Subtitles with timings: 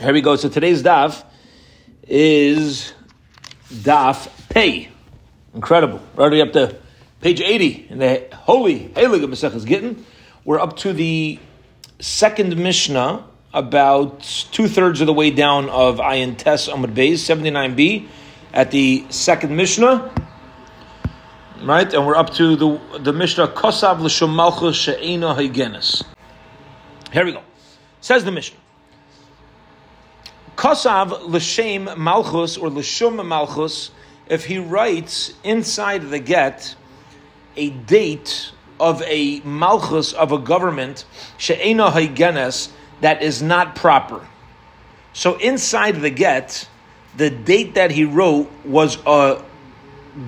[0.00, 0.36] Here we go.
[0.36, 1.24] So today's daf
[2.06, 2.92] is
[3.68, 4.90] daf pay.
[5.52, 6.00] Incredible.
[6.14, 6.78] We're already up to
[7.20, 10.06] page 80 in the holy Heilig of Maseches Gittin.
[10.44, 11.40] We're up to the
[11.98, 14.22] second Mishnah, about
[14.52, 18.06] two thirds of the way down of Ayin Tes Amud Beis, 79b,
[18.54, 20.14] at the second Mishnah.
[21.60, 21.92] Right?
[21.92, 26.04] And we're up to the, the Mishnah Kosav L'Shum Malchus She'ena Haigenes.
[27.12, 27.42] Here we go.
[28.00, 28.60] Says the Mishnah.
[30.58, 33.92] Kosav l'shem malchus or l'shum malchus,
[34.26, 36.74] if he writes inside the get
[37.56, 41.04] a date of a malchus of a government
[41.36, 44.26] she'ena haigenes that is not proper.
[45.12, 46.68] So inside the get,
[47.16, 49.40] the date that he wrote was a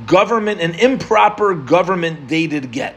[0.06, 2.94] government, an improper government dated get.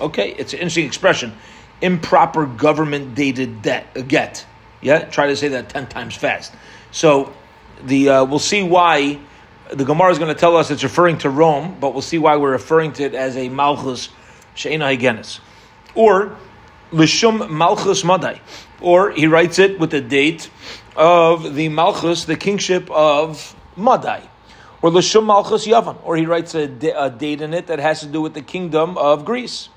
[0.00, 1.32] Okay, it's an interesting expression.
[1.80, 4.44] Improper government dated debt, get.
[4.84, 6.54] Yeah, try to say that ten times fast.
[6.92, 7.32] So
[7.82, 9.18] the uh, we'll see why
[9.70, 12.36] the Gemara is going to tell us it's referring to Rome, but we'll see why
[12.36, 14.10] we're referring to it as a Malchus
[14.54, 15.40] Sheina Higenis.
[15.94, 16.36] Or
[16.92, 18.42] Lishum Malchus Madai.
[18.82, 20.50] Or he writes it with the date
[20.96, 24.28] of the Malchus, the kingship of Madai.
[24.82, 25.96] Or Lishum Malchus Yavan.
[26.04, 28.98] Or he writes a, a date in it that has to do with the kingdom
[28.98, 29.70] of Greece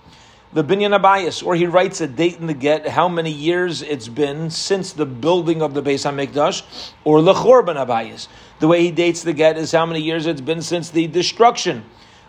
[0.54, 4.08] the Binyan Abayas, or he writes a date in the get, how many years it's
[4.08, 6.64] been since the building of the Beis HaMikdash,
[7.04, 8.28] or Lechorban Abayas.
[8.60, 11.84] The way he dates the get is how many years it's been since the destruction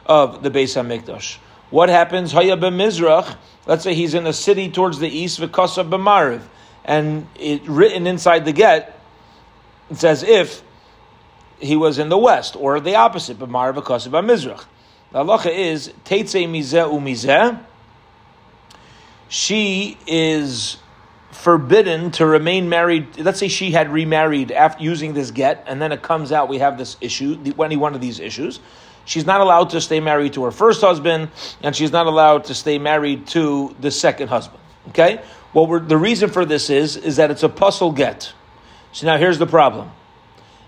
[0.05, 1.39] of the Beis HaMikdash.
[1.71, 2.33] What happens?
[2.33, 3.37] Haya b'mizrach.
[3.67, 6.43] Let's say he's in a city towards the east, v'kasa b'mariv,
[6.85, 8.99] and it written inside the get,
[9.91, 10.63] it's as if
[11.61, 14.65] he was in the west, or the opposite, b'mariv v'kasa b'mizrach.
[15.13, 17.65] The halacha is teitze mizeh umizeh
[19.29, 20.79] she is
[21.31, 23.19] forbidden to remain married.
[23.19, 26.59] Let's say she had remarried after using this get, and then it comes out we
[26.59, 28.61] have this issue, any one of these issues.
[29.05, 31.31] She's not allowed to stay married to her first husband,
[31.63, 34.61] and she's not allowed to stay married to the second husband.
[34.89, 35.23] Okay.
[35.55, 38.33] Well, the reason for this is is that it's a puzzle get.
[38.93, 39.91] So now here's the problem: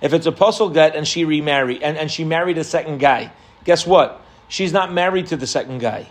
[0.00, 3.32] if it's a puzzle get and she remarried and, and she married a second guy,
[3.64, 4.22] guess what?
[4.48, 6.08] She's not married to the second guy.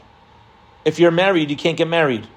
[0.86, 2.28] If you're married, you can't get married.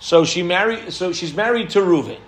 [0.00, 0.92] So she married.
[0.92, 2.18] So she's married to Reuven.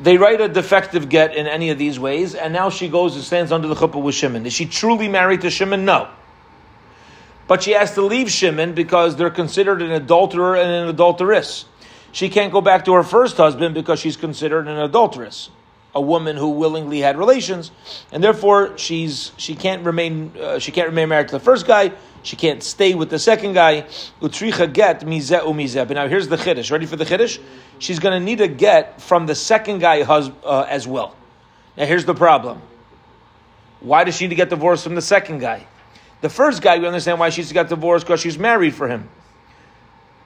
[0.00, 3.24] They write a defective get in any of these ways, and now she goes and
[3.24, 4.46] stands under the chuppah with Shimon.
[4.46, 5.84] Is she truly married to Shimon?
[5.84, 6.08] No.
[7.46, 11.66] But she has to leave Shimon because they're considered an adulterer and an adulteress.
[12.12, 15.50] She can't go back to her first husband because she's considered an adulteress,
[15.94, 17.70] a woman who willingly had relations,
[18.10, 21.92] and therefore she's she can't remain uh, she can't remain married to the first guy.
[22.22, 23.82] She can't stay with the second guy.
[24.20, 25.86] Utricha get mizeh umizeh.
[25.88, 26.70] But now here's the chiddush.
[26.70, 27.40] Ready for the chiddush?
[27.78, 31.16] She's going to need a get from the second guy hus- uh, as well.
[31.76, 32.60] Now here's the problem.
[33.80, 35.66] Why does she need to get divorced from the second guy?
[36.20, 39.08] The first guy, we understand why she's got divorced because she's married for him.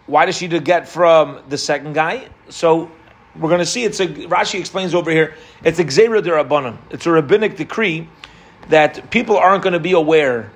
[0.07, 2.29] Why does she need to get from the second guy?
[2.49, 2.91] So
[3.37, 3.85] we're going to see.
[3.85, 5.35] It's a Rashi explains over here.
[5.63, 6.79] It's a derabanan.
[6.91, 8.09] It's a rabbinic decree
[8.69, 10.51] that people aren't going to be aware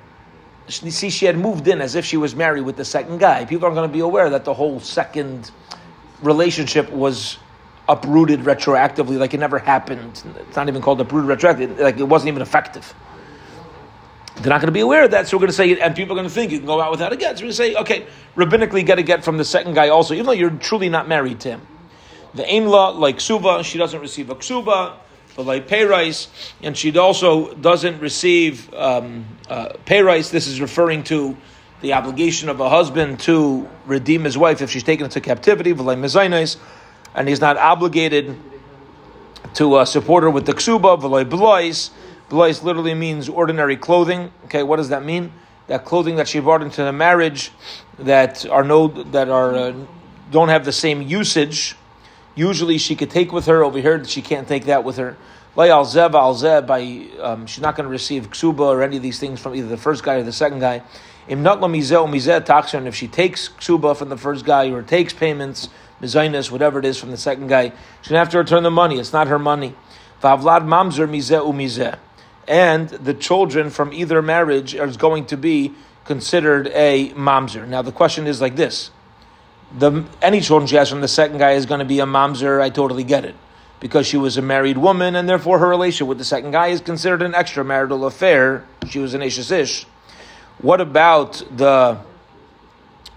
[0.68, 3.44] see, she had moved in as if she was married with the second guy.
[3.44, 5.50] People aren't going to be aware that the whole second
[6.22, 7.38] relationship was
[7.88, 10.22] uprooted retroactively, like it never happened.
[10.36, 12.94] It's not even called uprooted retroactively, like it wasn't even effective.
[14.36, 16.12] They're not going to be aware of that, so we're going to say, and people
[16.12, 17.38] are going to think you can go out without a get.
[17.38, 20.14] So we're going to say, okay, rabbinically, get a get from the second guy also,
[20.14, 21.66] even though you're truly not married to him.
[22.34, 24.94] The ain law, like suva, she doesn't receive a ksuba
[25.46, 26.28] like pay rice,
[26.62, 30.30] and she also doesn't receive um, uh, pay rice.
[30.30, 31.36] This is referring to
[31.80, 37.28] the obligation of a husband to redeem his wife if she's taken into captivity, and
[37.28, 38.36] he's not obligated
[39.54, 41.90] to uh, support her with the ksuba, blois.
[42.28, 44.30] Blois literally means ordinary clothing.
[44.46, 45.32] Okay, what does that mean?
[45.68, 47.52] That clothing that she brought into the marriage
[47.98, 49.74] that are no that are uh,
[50.30, 51.76] don't have the same usage
[52.38, 53.64] Usually she could take with her.
[53.64, 55.16] Over here, she can't take that with her.
[55.56, 55.88] By um,
[57.46, 60.04] she's not going to receive ksuba or any of these things from either the first
[60.04, 60.84] guy or the second guy.
[61.28, 65.68] And if she takes ksuba from the first guy or takes payments,
[66.00, 67.70] mizainis, whatever it is from the second guy,
[68.02, 69.00] she's going to have to return the money.
[69.00, 69.74] It's not her money.
[70.22, 71.98] mamzer
[72.46, 75.74] And the children from either marriage are going to be
[76.04, 77.66] considered a mamzer.
[77.66, 78.92] Now the question is like this
[79.76, 82.60] the any children she has from the second guy is going to be a mamzer.
[82.60, 83.34] I totally get it
[83.80, 86.80] because she was a married woman, and therefore her relation with the second guy is
[86.80, 88.64] considered an extramarital affair.
[88.88, 89.86] She was an ish.
[90.58, 91.98] What about the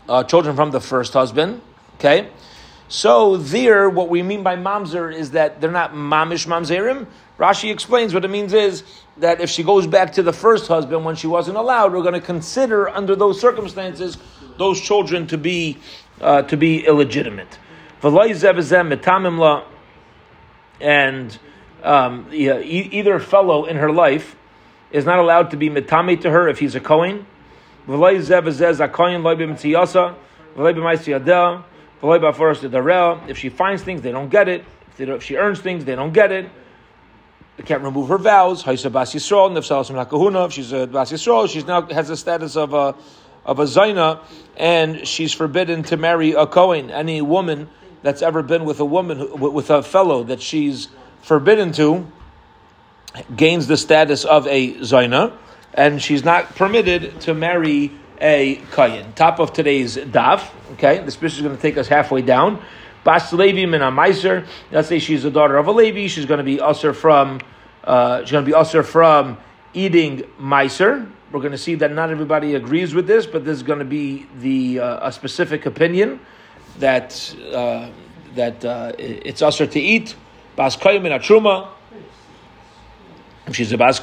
[0.07, 1.61] uh, children from the first husband?
[1.95, 2.29] Okay,
[2.87, 7.07] So there, what we mean by mamzer is that they're not mamish mamzerim.
[7.39, 8.83] Rashi explains what it means is
[9.17, 12.13] that if she goes back to the first husband when she wasn't allowed, we're going
[12.13, 14.17] to consider under those circumstances
[14.61, 15.77] those children to be
[16.21, 17.59] uh, to be illegitimate.
[20.79, 21.39] And
[21.83, 24.35] um, yeah, e- either fellow in her life
[24.91, 27.25] is not allowed to be mitame to her if he's a kohen.
[33.27, 34.63] If she finds things, they don't get it.
[34.97, 36.49] If, if she earns things, they don't get it.
[37.57, 38.61] They can't remove her vows.
[38.61, 39.13] If she's a Bas
[41.11, 42.95] Yisrael, she now has the status of a
[43.45, 44.19] of a Zaina,
[44.57, 46.89] and she's forbidden to marry a Kohen.
[46.91, 47.69] Any woman
[48.03, 50.87] that's ever been with a woman with a fellow that she's
[51.21, 52.07] forbidden to
[53.35, 55.33] gains the status of a Zaina,
[55.73, 59.13] and she's not permitted to marry a Kohen.
[59.13, 60.47] Top of today's daf.
[60.73, 62.63] Okay, this is going to take us halfway down.
[63.03, 64.45] Bas Levi min Meiser.
[64.71, 66.07] Let's say she's the daughter of a Levi.
[66.07, 67.41] She's going to be usher from.
[67.83, 69.37] Uh, she's going to be usher from
[69.73, 71.09] eating Meiser.
[71.31, 73.85] We're going to see that not everybody agrees with this, but this is going to
[73.85, 76.19] be the uh, a specific opinion
[76.79, 77.89] that uh,
[78.35, 80.15] that uh, it's usher to eat
[80.57, 81.69] Bas Kayim in truma.
[83.47, 84.01] If she's a Bas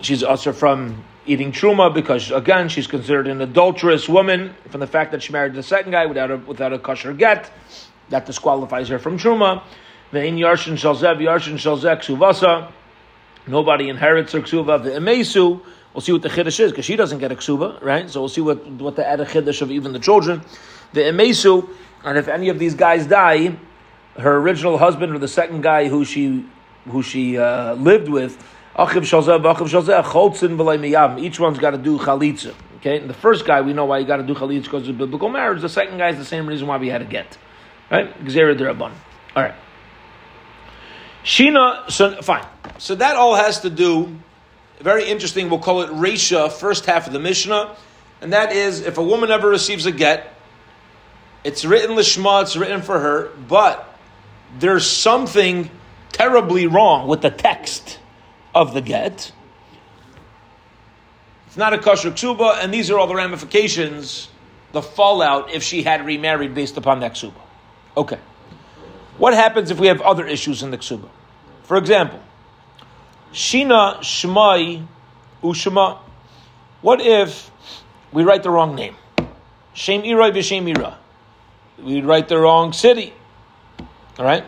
[0.00, 5.12] she's usher from eating truma because again she's considered an adulterous woman from the fact
[5.12, 7.50] that she married the second guy without a without a kosher get.
[8.08, 9.62] That disqualifies her from truma.
[10.14, 12.70] Ve'in yarshin shalzev yarshin shalzek ksuvasa.
[13.46, 14.82] Nobody inherits her ksuva.
[14.82, 15.60] Ve'emesu.
[15.94, 18.10] We'll see what the chiddush is because she doesn't get a ksuba, right?
[18.10, 20.42] So we'll see what what the added chiddush of even the children.
[20.92, 21.68] The emesu,
[22.04, 23.56] and if any of these guys die,
[24.18, 26.44] her original husband or the second guy who she
[26.88, 28.36] who she uh, lived with
[28.76, 29.26] Each one's
[31.58, 32.54] got to do chalitza.
[32.76, 34.98] Okay, and the first guy we know why you got to do chalitza because of
[34.98, 35.62] biblical marriage.
[35.62, 37.38] The second guy is the same reason why we had to get.
[37.88, 38.90] Right, Gzera derabban.
[39.36, 39.54] All right.
[41.22, 42.44] Shina, so fine.
[42.78, 44.18] So that all has to do.
[44.80, 45.48] Very interesting.
[45.48, 47.76] We'll call it Resha, first half of the Mishnah,
[48.20, 50.34] and that is if a woman ever receives a get,
[51.44, 53.98] it's written lishma, it's written for her, but
[54.58, 55.70] there's something
[56.12, 57.98] terribly wrong with the text
[58.54, 59.32] of the get.
[61.46, 64.28] It's not a kosher ksuba, and these are all the ramifications,
[64.72, 67.40] the fallout if she had remarried based upon that ksuba.
[67.96, 68.18] Okay.
[69.18, 71.08] What happens if we have other issues in the ksuba?
[71.62, 72.20] For example,
[73.34, 74.86] Shina Shmai
[75.42, 75.98] Ushma.
[76.82, 77.50] What if
[78.12, 78.94] we write the wrong name?
[79.72, 80.96] Shem Irai v'Shem Ira.
[81.82, 83.12] We write the wrong city.
[84.18, 84.44] All right?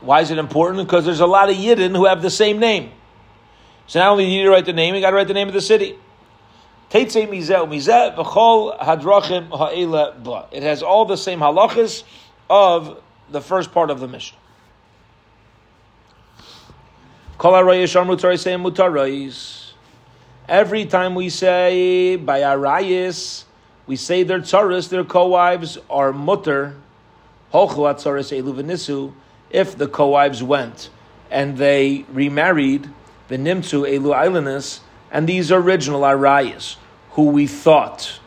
[0.00, 0.86] Why is it important?
[0.86, 2.92] Because there's a lot of Yidden who have the same name.
[3.88, 5.34] So not only do you need to write the name, you got to write the
[5.34, 5.98] name of the city.
[6.90, 7.12] It
[10.62, 12.04] has all the same halachas
[12.48, 14.38] of the first part of the mission.
[20.48, 23.44] Every time we say by arayis,
[23.86, 26.74] we say their tzaris, their co-wives are mutter.
[27.54, 27.76] If
[29.78, 30.90] the co-wives went
[31.30, 32.90] and they remarried,
[33.28, 34.80] the Nimtzu Elu Islandus,
[35.12, 36.74] and these original Arayas,
[37.10, 38.18] who we thought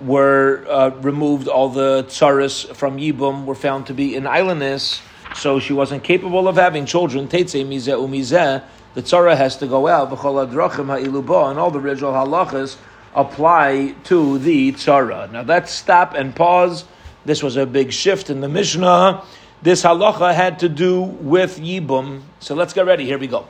[0.00, 5.02] were uh, removed, all the tsaris from Yibum were found to be in islandness,
[5.34, 7.28] so she wasn't capable of having children.
[7.28, 8.62] Teitze mizeh umizeh,
[8.94, 10.10] the tzara has to go out.
[10.10, 12.76] And all the original halachas
[13.14, 15.30] apply to the tzara.
[15.30, 16.84] Now let's stop and pause.
[17.24, 19.22] This was a big shift in the Mishnah.
[19.62, 22.22] This halacha had to do with Yibum.
[22.40, 23.04] So let's get ready.
[23.04, 23.46] Here we go.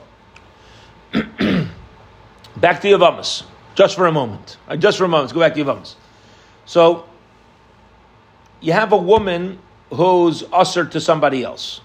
[2.57, 3.43] back to Yavamas,
[3.75, 4.57] just for a moment.
[4.67, 5.95] Uh, just for a moment, let's go back to Yavamas.
[6.65, 7.05] So,
[8.61, 9.59] you have a woman
[9.91, 11.81] who's usher to somebody else.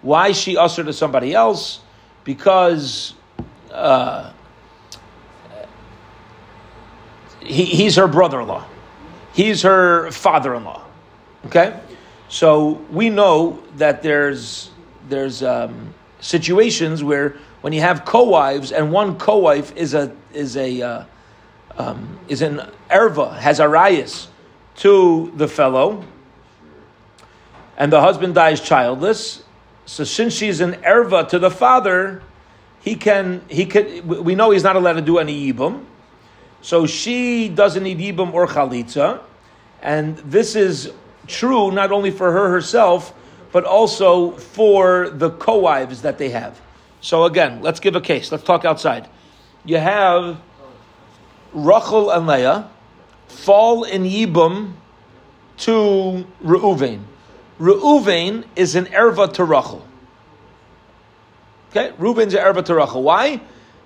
[0.00, 1.80] Why is she usher to somebody else?
[2.24, 3.14] Because
[3.70, 4.32] uh,
[7.40, 8.66] he, he's her brother-in-law.
[9.34, 10.82] He's her father-in-law.
[11.46, 11.78] Okay,
[12.28, 14.70] so we know that there's
[15.08, 20.82] there's um, situations where when you have co-wives and one co-wife is a is a
[20.82, 21.04] uh,
[21.76, 24.28] um, is an erva has a rayas
[24.76, 26.04] to the fellow,
[27.76, 29.42] and the husband dies childless.
[29.86, 32.22] So since she's an erva to the father,
[32.80, 35.84] he can he can we know he's not allowed to do any yibum.
[36.60, 39.20] So she doesn't need yibum or chalitza,
[39.80, 40.92] and this is
[41.26, 43.14] true not only for her herself
[43.52, 46.58] but also for the co-wives that they have.
[47.02, 48.32] So again, let's give a case.
[48.32, 49.08] Let's talk outside.
[49.64, 50.40] You have
[51.52, 52.70] Rachel and Leah
[53.28, 54.72] fall in Yibum
[55.58, 57.02] to Reuven.
[57.62, 59.86] Reuven is an erva to Rachel.
[61.70, 63.04] Okay, Reuven's an erva to Rachel.
[63.04, 63.40] Why?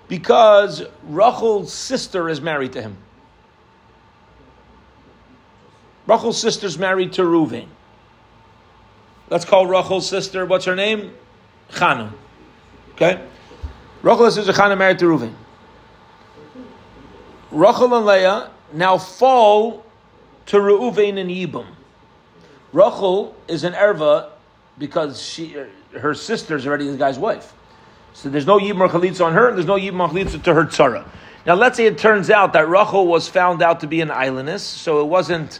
[0.07, 2.97] Because Rachel's sister is married to him.
[6.07, 7.67] Rachel's sister's married to Reuven.
[9.29, 11.13] Let's call Rachel's sister, what's her name?
[11.69, 12.11] Chana.
[12.93, 13.23] Okay?
[14.01, 15.35] Rachel's sister Chana married to Reuven.
[17.51, 19.85] Rachel and Leah now fall
[20.47, 21.76] to Reuven and Yibum.
[22.77, 24.29] Rachel is an erva
[24.77, 25.55] because she,
[25.99, 27.55] her sister is already the guy's wife.
[28.13, 30.53] So there's no Yibum or Chalitza on her, and there's no Yibum or Chalitza to
[30.53, 31.03] her tzara.
[31.47, 34.59] Now let's say it turns out that Rachel was found out to be an islandess,
[34.59, 35.59] so it wasn't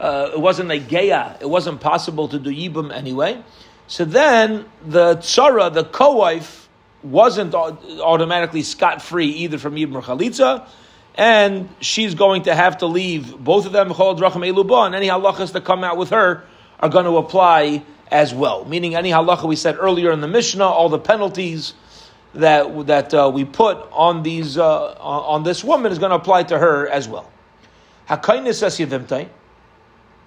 [0.00, 3.40] uh, it wasn't a geya, it wasn't possible to do Yibum anyway.
[3.86, 6.68] So then the tzara, the co-wife,
[7.04, 10.66] wasn't automatically scot-free either from Yibum or Chalitza,
[11.14, 15.84] and she's going to have to leave both of them, and any halachas that come
[15.84, 16.42] out with her
[16.80, 18.64] are going to apply as well.
[18.64, 21.74] Meaning any halacha we said earlier in the Mishnah, all the penalties
[22.34, 26.44] that that uh, we put on these uh, on this woman is going to apply
[26.44, 27.30] to her as well.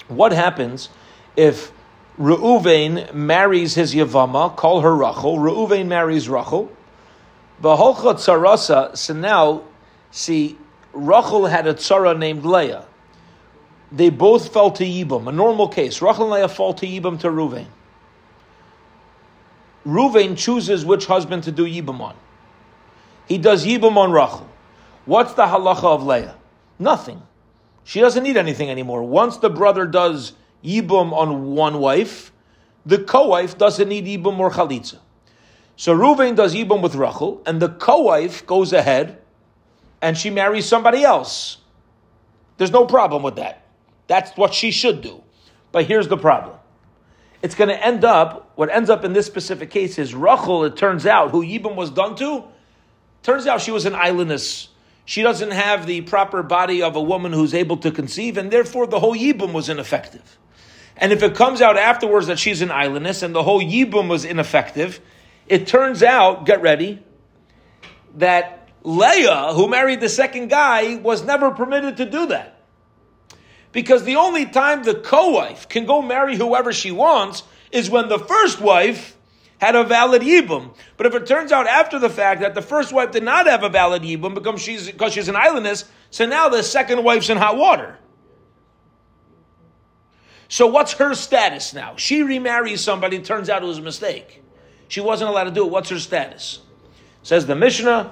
[0.07, 0.89] What happens
[1.37, 1.71] if
[2.19, 6.69] Reuven marries his Yavama, call her Rachel, Reuven marries Rachel,
[7.61, 9.61] so now,
[10.11, 10.57] see,
[10.91, 12.85] Rachel had a tzara named Leah.
[13.91, 15.27] They both fell to Yibam.
[15.27, 16.01] A normal case.
[16.01, 17.67] Rachel and Leah fall to Yibam to Ruvain.
[19.85, 22.15] Ruvain chooses which husband to do Yibam on.
[23.27, 24.47] He does Yibam on Rachel.
[25.05, 26.35] What's the halacha of Leah?
[26.77, 27.21] Nothing.
[27.83, 29.01] She doesn't need anything anymore.
[29.03, 32.31] Once the brother does Yibam on one wife,
[32.85, 34.99] the co-wife doesn't need Yibam or Chalitza.
[35.75, 39.17] So Ruvain does Yibam with Rachel, and the co-wife goes ahead
[40.01, 41.57] and she marries somebody else.
[42.57, 43.63] There's no problem with that.
[44.09, 45.23] That's what she should do.
[45.71, 46.57] But here's the problem.
[47.43, 50.75] It's going to end up, what ends up in this specific case is Rachel, it
[50.75, 52.43] turns out, who Yibam was done to,
[53.21, 54.69] turns out she was an islandess.
[55.05, 58.87] She doesn't have the proper body of a woman who's able to conceive, and therefore
[58.87, 60.39] the whole Yibam was ineffective.
[60.97, 64.25] And if it comes out afterwards that she's an islandess and the whole Yibam was
[64.25, 64.99] ineffective,
[65.47, 67.01] it turns out, get ready,
[68.15, 72.58] that Leah, who married the second guy, was never permitted to do that.
[73.71, 78.19] Because the only time the co-wife can go marry whoever she wants is when the
[78.19, 79.15] first wife
[79.59, 80.73] had a valid yibum.
[80.97, 83.63] But if it turns out after the fact that the first wife did not have
[83.63, 87.37] a valid yibum because she's, because she's an islandess, so now the second wife's in
[87.37, 87.99] hot water.
[90.47, 91.95] So what's her status now?
[91.97, 94.41] She remarries somebody, turns out it was a mistake.
[94.87, 95.71] She wasn't allowed to do it.
[95.71, 96.59] What's her status?
[97.21, 98.11] Says the Mishnah.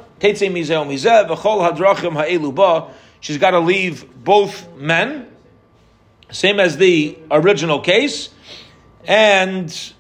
[3.20, 5.28] She's got to leave both men,
[6.30, 8.30] same as the original case,
[9.06, 9.94] and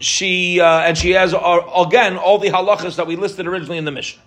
[0.00, 3.84] she uh, and she has uh, again all the halachas that we listed originally in
[3.84, 4.22] the Mishnah.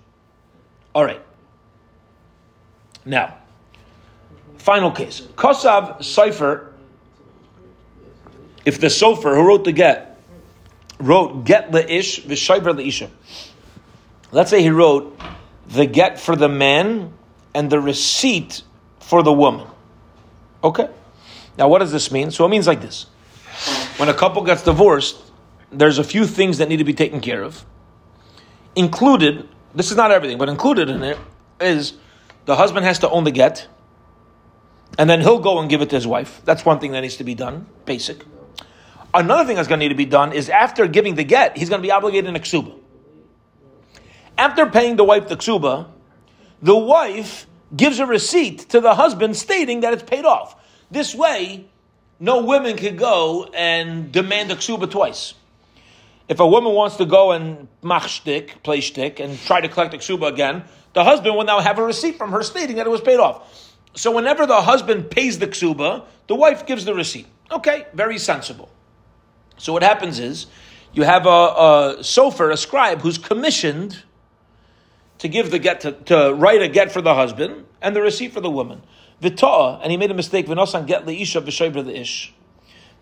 [0.94, 1.22] All right.
[3.06, 3.38] Now,
[4.58, 5.22] final case.
[5.22, 6.72] Kosav Seifer,
[8.66, 10.20] if the Sofer who wrote the get
[11.00, 13.10] wrote get the ish v'shayver the isha.
[14.32, 15.20] Let's say he wrote
[15.68, 17.14] the get for the man
[17.54, 18.64] and the receipt
[19.00, 19.68] for the woman.
[20.64, 20.90] Okay.
[21.62, 22.32] Now, what does this mean?
[22.32, 23.06] So it means like this:
[23.98, 25.22] when a couple gets divorced,
[25.72, 27.64] there's a few things that need to be taken care of.
[28.76, 31.20] Included, this is not everything, but included in it
[31.60, 31.94] is
[32.46, 33.68] the husband has to own the get,
[34.98, 36.42] and then he'll go and give it to his wife.
[36.46, 38.26] That's one thing that needs to be done, basic.
[39.14, 41.70] Another thing that's going to need to be done is after giving the get, he's
[41.70, 42.74] going to be obligated in a ksuba.
[44.36, 45.92] After paying the wife the ksuba,
[46.60, 50.56] the wife gives a receipt to the husband stating that it's paid off.
[50.92, 51.66] This way,
[52.20, 55.34] no women can go and demand a ksuba twice.
[56.28, 59.92] If a woman wants to go and mach shtick, play shtick, and try to collect
[59.92, 62.90] the ksuba again, the husband will now have a receipt from her stating that it
[62.90, 63.74] was paid off.
[63.96, 67.28] So whenever the husband pays the ksuba, the wife gives the receipt.
[67.50, 68.70] Okay, very sensible.
[69.58, 70.48] So what happens is,
[70.94, 74.04] you have a, a sofer, a scribe, who's commissioned
[75.20, 78.34] to give the get to, to write a get for the husband and the receipt
[78.34, 78.82] for the woman.
[79.22, 80.48] V'ta'a, and he made a mistake.
[80.48, 82.34] V'nosan get leisha v'shayver the ish.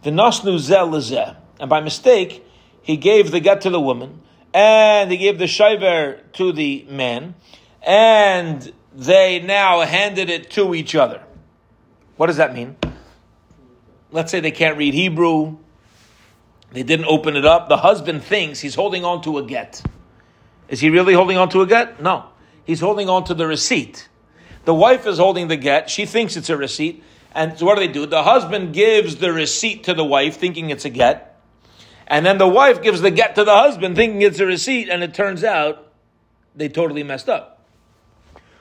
[0.03, 2.45] V'nosnu zeh lezeh, and by mistake
[2.81, 4.21] he gave the get to the woman
[4.53, 7.35] and he gave the shayver to the man,
[7.81, 11.21] and they now handed it to each other.
[12.17, 12.75] What does that mean?
[14.11, 15.57] Let's say they can't read Hebrew.
[16.71, 17.69] They didn't open it up.
[17.69, 19.81] The husband thinks he's holding on to a get.
[20.67, 22.01] Is he really holding on to a get?
[22.01, 22.25] No.
[22.65, 24.07] He's holding on to the receipt.
[24.69, 25.89] The wife is holding the get.
[25.89, 27.03] She thinks it's a receipt.
[27.33, 28.05] And so what do they do?
[28.05, 31.41] The husband gives the receipt to the wife, thinking it's a get.
[32.05, 35.01] And then the wife gives the get to the husband, thinking it's a receipt, and
[35.01, 35.91] it turns out
[36.55, 37.65] they totally messed up.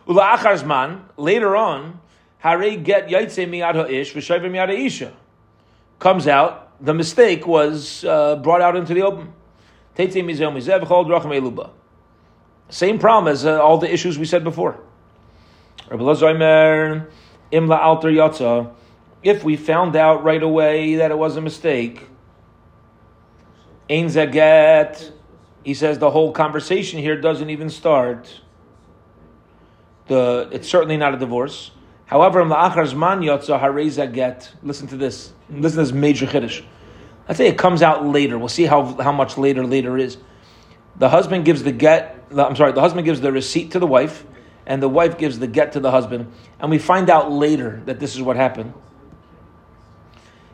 [0.09, 2.01] Ula akharzman, later on,
[2.39, 5.13] Hare get yaitse miyad ish v'shayver miyad isha.
[5.99, 9.35] Comes out, the mistake was uh, brought out into the open.
[12.71, 14.81] Same problem as uh, all the issues we said before.
[19.23, 22.07] If we found out right away that it was a mistake,
[23.91, 25.13] Ein Zaget,
[25.65, 28.41] he says the whole conversation here doesn't even start.
[30.09, 31.71] The, it's certainly not a divorce.
[32.07, 32.99] However, listen
[34.89, 35.33] to this.
[35.51, 36.65] Listen to this major chiddush.
[37.27, 38.39] Let's say it comes out later.
[38.39, 40.17] We'll see how, how much later later is.
[40.97, 44.25] The husband gives the get, I'm sorry, the husband gives the receipt to the wife,
[44.69, 47.99] and the wife gives the get to the husband, and we find out later that
[47.99, 48.75] this is what happened.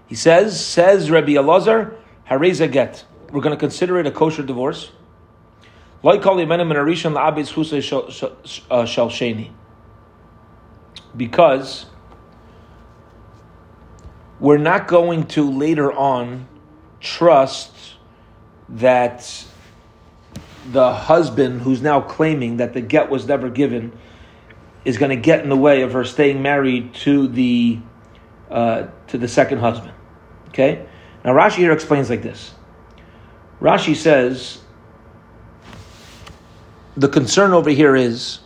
[0.06, 1.96] He says, says Rabbi Elazar,
[2.30, 3.04] Hareza Get.
[3.32, 4.92] We're going to consider it a kosher divorce.
[6.02, 6.08] Uh,
[8.86, 9.50] sheni
[11.16, 11.86] because
[14.38, 16.46] we're not going to later on
[17.00, 17.94] trust
[18.68, 19.46] that
[20.70, 23.92] the husband who's now claiming that the get was never given
[24.84, 27.78] is going to get in the way of her staying married to the
[28.50, 29.92] uh, to the second husband.
[30.48, 30.86] Okay,
[31.24, 32.52] now Rashi here explains like this.
[33.60, 34.60] Rashi says
[36.96, 38.40] the concern over here is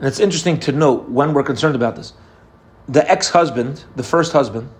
[0.00, 2.14] and it's interesting to note when we're concerned about this.
[2.88, 4.70] The ex husband, the first husband,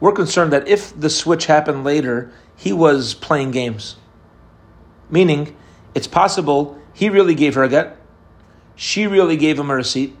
[0.00, 3.96] we're concerned that if the switch happened later, he was playing games.
[5.08, 5.56] Meaning,
[5.94, 7.99] it's possible he really gave her a get,
[8.80, 10.16] she really gave him a receipt.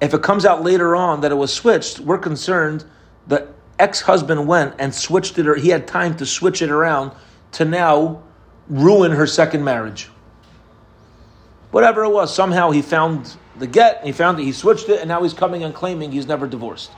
[0.00, 2.84] If it comes out later on that it was switched, we're concerned
[3.26, 3.48] the
[3.78, 7.12] ex husband went and switched it, or he had time to switch it around
[7.52, 8.22] to now
[8.68, 10.10] ruin her second marriage
[11.72, 15.08] whatever it was, somehow he found the get, he found it, he switched it, and
[15.08, 16.92] now he's coming and claiming he's never divorced.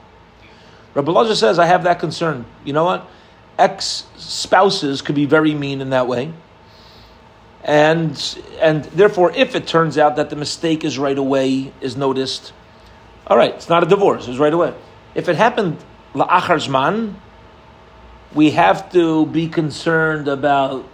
[0.93, 2.45] Rabbi Lazar says, I have that concern.
[2.65, 3.09] You know what?
[3.59, 6.33] Ex spouses could be very mean in that way.
[7.65, 12.53] And and therefore, if it turns out that the mistake is right away, is noticed,
[13.27, 14.75] all right, it's not a divorce, it's right away.
[15.15, 15.79] If it happened
[16.15, 17.15] la'achar zman,
[18.35, 20.87] we have to be concerned about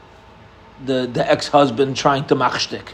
[0.85, 2.89] the, the ex-husband trying to machshtik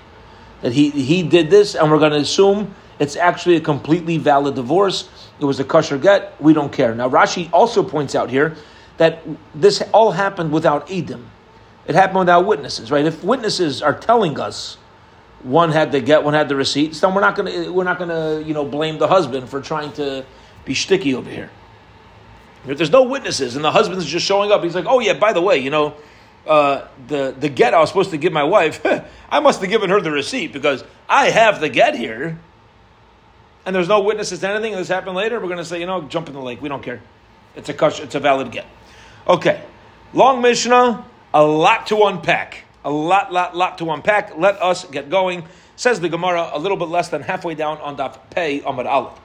[0.63, 4.55] that he, he did this, and we're going to assume it's actually a completely valid
[4.55, 5.09] divorce.
[5.39, 6.41] It was a kosher get.
[6.41, 6.95] We don't care.
[6.95, 8.57] Now, Rashi also points out here
[8.97, 9.23] that
[9.55, 11.25] this all happened without Edim.
[11.87, 13.05] It happened without witnesses, right?
[13.05, 14.77] If witnesses are telling us
[15.43, 18.43] one had the get, one had the receipts, then we're not to we're not to
[18.45, 20.25] you know blame the husband for trying to
[20.65, 21.51] be sticky over here.
[22.67, 25.33] If there's no witnesses and the husband's just showing up, he's like, oh yeah, by
[25.33, 25.95] the way, you know,
[26.47, 28.85] uh, the the get I was supposed to give my wife,
[29.31, 32.39] I must have given her the receipt because I have the get here,
[33.65, 34.73] and there's no witnesses to anything.
[34.73, 35.39] This happened later.
[35.39, 36.61] We're going to say, you know, jump in the lake.
[36.61, 37.01] We don't care.
[37.55, 38.67] It's a kush, It's a valid get.
[39.27, 39.63] Okay,
[40.13, 41.05] long Mishnah,
[41.37, 42.65] a lot to unpack.
[42.83, 44.39] A lot, lot, lot to unpack.
[44.39, 45.45] Let us get going.
[45.77, 49.21] Says the Gemara, a little bit less than halfway down on Daf Pei Amad Aleph.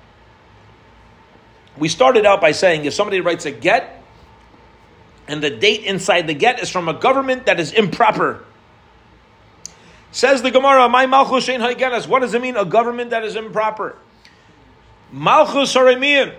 [1.78, 4.04] We started out by saying if somebody writes a get
[5.30, 8.44] and the date inside the get is from a government that is improper.
[10.12, 12.58] Says the Gemara, "My malchus shein haigenes." What does it mean?
[12.58, 13.96] A government that is improper.
[15.14, 16.34] Malchus haremiyim.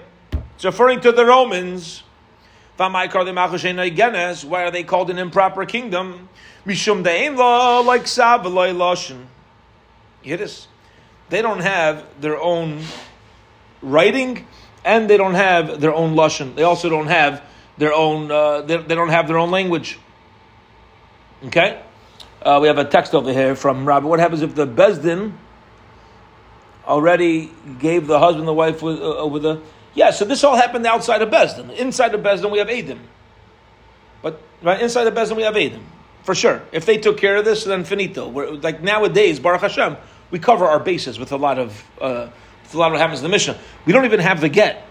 [0.57, 2.03] It's referring to the Romans.
[2.77, 6.29] Why are they called an improper kingdom?
[6.67, 9.25] Mishum like loshin.
[10.23, 10.67] Yiddish.
[11.29, 12.83] They don't have their own
[13.81, 14.47] writing,
[14.85, 16.55] and they don't have their own lashon.
[16.55, 17.43] They also don't have
[17.79, 19.99] their own, uh, they, they, don't have their own language.
[21.47, 21.83] Okay?
[22.43, 24.07] Uh, we have a text over here from Rabbi.
[24.07, 25.33] What happens if the Bezdin
[26.87, 29.61] already gave the husband the wife with, uh, with a.
[29.95, 31.75] Yeah, so this all happened outside of Besdin.
[31.77, 33.01] Inside of Besdin, we have Adam.
[34.23, 35.85] But right inside of Besdin, we have Adam.
[36.25, 36.63] For sure.
[36.73, 38.29] If they took care of this, then finito.
[38.29, 39.97] We're, like nowadays, Baruch Hashem,
[40.31, 41.85] we cover our bases with a lot of.
[42.01, 42.29] Uh,
[42.75, 43.59] a lot of what happens in the Mishnah.
[43.85, 44.87] We don't even have the get.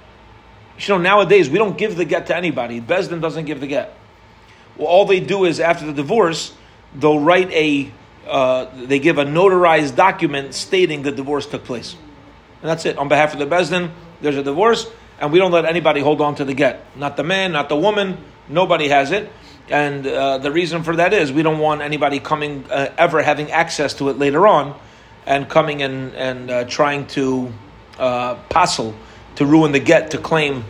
[0.80, 2.82] You know, nowadays we don't give the get to anybody.
[2.82, 3.96] Besdin doesn't give the get.
[4.78, 6.54] Well, all they do is after the divorce,
[6.96, 7.92] they'll write a,
[8.28, 11.96] uh, they give a notarized document stating the divorce took place,
[12.62, 12.98] and that's it.
[12.98, 14.88] On behalf of the Besdin, there's a divorce,
[15.20, 16.86] and we don't let anybody hold on to the get.
[16.98, 18.18] Not the man, not the woman.
[18.48, 19.32] Nobody has it.
[19.70, 23.52] And uh, the reason for that is we don't want anybody coming uh, ever having
[23.52, 24.78] access to it later on,
[25.26, 27.54] and coming and and uh, trying to
[27.98, 28.94] uh, passel
[29.36, 30.66] to ruin the get to claim,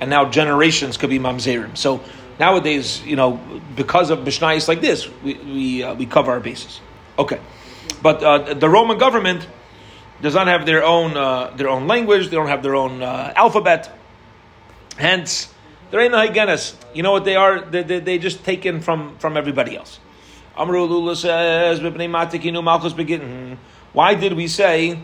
[0.00, 1.76] and now generations could be mamzerim.
[1.76, 2.00] So
[2.38, 3.40] nowadays, you know,
[3.74, 6.80] because of mishnayos like this, we we, uh, we cover our bases.
[7.18, 7.40] Okay,
[8.02, 9.46] but uh, the Roman government
[10.22, 12.28] does not have their own uh, their own language.
[12.30, 13.90] They don't have their own uh, alphabet.
[14.96, 15.52] Hence,
[15.92, 16.76] ain't no hygienists.
[16.94, 17.60] You know what they are?
[17.60, 20.00] They, they, they just taken from from everybody else.
[20.56, 21.80] Amru Lula says,
[23.92, 24.98] Why did we say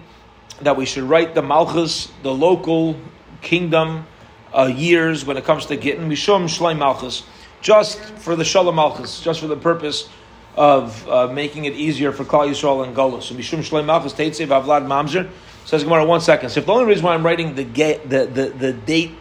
[0.62, 2.96] that we should write the Malchus, the local
[3.42, 4.06] kingdom
[4.54, 6.08] uh, years when it comes to Gittin?
[6.08, 7.24] Mishum Shlai Malchus.
[7.60, 10.08] Just for the Shalom Malchus, just for the purpose
[10.56, 13.24] of uh, making it easier for Klal Yisrael and Golos.
[13.24, 15.30] So Mishum Shlei Malchus Teitzev Avlad Mamzer
[15.64, 16.04] says Gemara.
[16.04, 16.50] One second.
[16.50, 19.12] So if the only reason why I'm writing the the, the, the date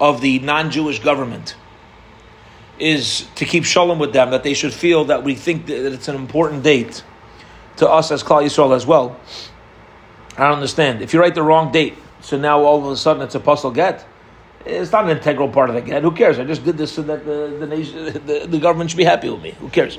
[0.00, 1.56] of the non-Jewish government
[2.78, 6.08] is to keep shalom with them, that they should feel that we think that it's
[6.08, 7.02] an important date
[7.76, 9.18] to us as Klal Yisrael as well.
[10.36, 11.02] I don't understand.
[11.02, 13.72] If you write the wrong date, so now all of a sudden it's a puzzle
[13.72, 14.06] get.
[14.64, 16.02] It's not an integral part of the get.
[16.02, 16.38] Who cares?
[16.38, 19.28] I just did this so that the the, nation, the, the government should be happy
[19.28, 19.52] with me.
[19.52, 19.98] Who cares?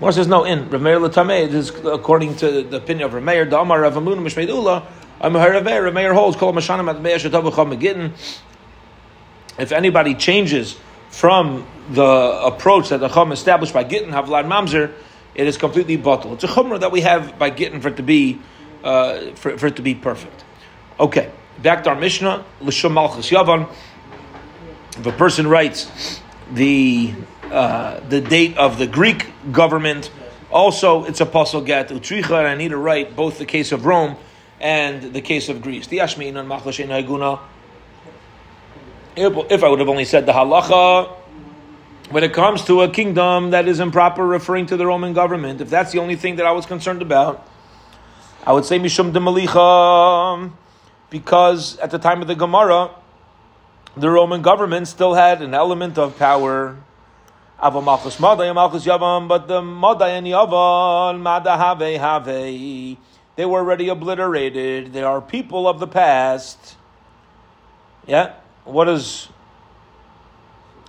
[0.00, 0.44] Mar says no.
[0.44, 3.48] In Rameir Latame, it is according to the opinion of Rameir.
[3.48, 4.86] The Amar Rav Amun Mishmeidullah.
[5.20, 5.92] I'm Rameir.
[5.92, 8.12] Rameir holds Kol Mashanim at Meir Shetavucham Megittin.
[9.58, 10.78] If anybody changes
[11.10, 14.94] from the approach that the Chum established by Gittin Havlad Mamzer,
[15.34, 16.42] it is completely bottled.
[16.42, 18.38] It's a chumrah that we have by Gittin for it to be
[18.82, 20.44] uh, for, for, it to be perfect.
[20.98, 22.42] Okay, back to our Mishnah.
[22.62, 23.70] L'shum Malchus Yavan.
[24.96, 27.12] If a person writes the
[27.50, 30.10] uh, the date of the Greek government.
[30.50, 33.86] Also, it's a puzzle get utricha, and I need to write both the case of
[33.86, 34.16] Rome
[34.60, 35.88] and the case of Greece.
[35.90, 36.02] If
[39.64, 41.16] I would have only said the halacha,
[42.10, 45.70] when it comes to a kingdom that is improper, referring to the Roman government, if
[45.70, 47.46] that's the only thing that I was concerned about,
[48.44, 50.50] I would say Mishum de Malicha,
[51.10, 52.90] because at the time of the Gemara,
[53.96, 56.76] the Roman government still had an element of power.
[57.62, 62.96] Ava Malchus Madai Malchus Yavan, but the Madai and Yavan, Mada Have Have, they
[63.44, 64.92] were already obliterated.
[64.92, 66.76] They are people of the past.
[68.06, 68.34] Yeah?
[68.64, 69.26] What is.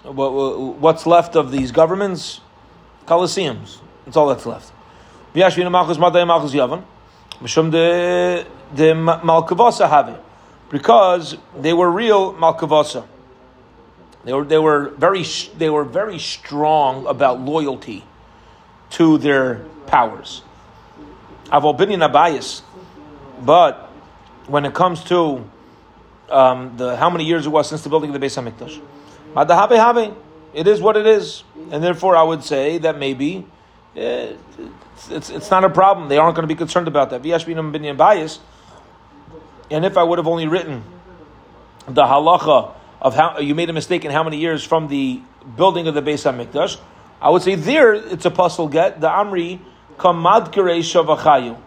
[0.04, 0.32] What,
[0.80, 2.42] what's left of these governments?
[3.06, 3.80] Colosseums.
[4.06, 4.72] That's all that's left.
[5.36, 6.84] Vyashvina Malchus Madai Malchus Yavan.
[7.42, 10.20] Mishum de, de Malkavasa have
[10.70, 13.06] Because they were real Malkavasa.
[14.24, 15.24] They were, they were very
[15.58, 18.04] they were very strong about loyalty
[18.92, 20.44] to their powers.
[21.52, 22.62] I've opinion bias,
[23.42, 23.90] but
[24.48, 25.44] when it comes to
[26.30, 28.80] um, the how many years it was since the building of the Beis Hamikdash,
[30.54, 33.46] it is what it is, and therefore I would say that maybe
[33.96, 34.34] eh,
[34.96, 36.10] it's, it's, it's, not a problem.
[36.10, 37.24] They aren't going to be concerned about that.
[37.98, 38.40] bias,
[39.72, 40.84] and if I would have only written
[41.88, 45.22] the halacha of how you made a mistake in how many years from the
[45.58, 46.80] building of the Beis Hamikdash,
[47.22, 49.60] I would say there it's a puzzle get the Amri
[49.98, 51.58] kamad shavachayu,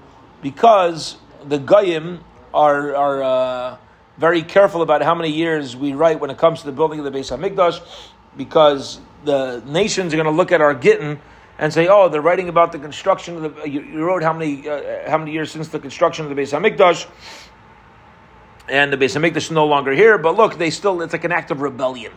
[0.40, 3.76] because the Goyim are are uh,
[4.16, 7.04] very careful about how many years we write when it comes to the building of
[7.04, 7.80] the Beis Hamikdash,
[8.36, 11.20] because the nations are going to look at our Gittin
[11.58, 14.68] and say, "Oh, they're writing about the construction of the." You, you wrote how many
[14.68, 17.08] uh, how many years since the construction of the Beis Hamikdash
[18.68, 20.18] and the Beis Hamikdash is no longer here.
[20.18, 22.12] But look, they still it's like an act of rebellion.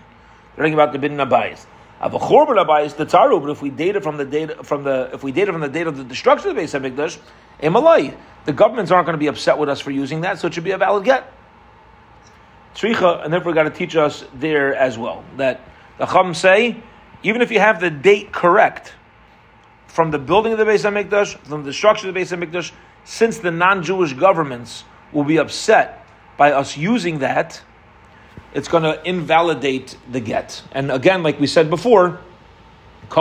[0.55, 1.65] They're talking about the bin Abayis.
[1.99, 3.41] Of a chorban Abayis, the tzaru.
[3.41, 5.61] But if we date it from the date from the if we date it from
[5.61, 7.19] the date of the destruction of the Beis Hamikdash,
[7.61, 10.53] emalai, the governments aren't going to be upset with us for using that, so it
[10.53, 11.33] should be a valid get.
[12.75, 15.61] Tzricha, and therefore got to teach us there as well that
[15.97, 16.77] the Chum say,
[17.23, 18.93] even if you have the date correct
[19.87, 22.71] from the building of the Beis Hamikdash, from the destruction of the Beis Hamikdash,
[23.03, 26.06] since the non-Jewish governments will be upset
[26.37, 27.61] by us using that,
[28.53, 30.63] it's going to invalidate the get.
[30.71, 32.19] And again, like we said before,
[33.09, 33.13] if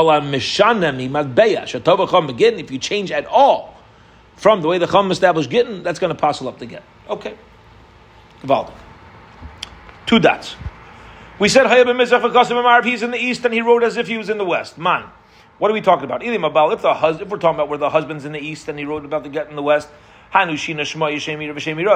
[2.71, 3.75] you change at all
[4.37, 6.83] from the way the Chum established Gittin, that's going to passel up the get.
[7.09, 7.35] Okay.
[8.43, 8.73] Valid.
[10.07, 10.57] Two dots.
[11.39, 11.67] We said
[12.85, 14.79] he's in the east and he wrote as if he was in the west.
[14.79, 15.05] Man.
[15.59, 16.23] What are we talking about?
[16.23, 18.85] If, the hus- if we're talking about where the husband's in the east and he
[18.85, 19.89] wrote about the get in the west,